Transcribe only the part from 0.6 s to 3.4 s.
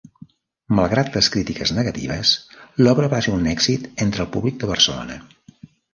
Malgrat les crítiques negatives, l'obra va ser